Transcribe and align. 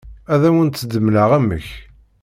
Ad 0.33 0.41
awent-d-mleɣ 0.47 1.29
amek. 1.37 1.67